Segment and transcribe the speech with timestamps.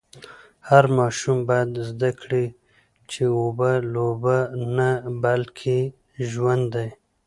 [0.69, 2.45] هر ماشوم باید زده کړي
[3.11, 4.37] چي اوبه لوبه
[4.77, 4.89] نه
[5.23, 5.79] بلکې
[6.31, 6.89] ژوند دی.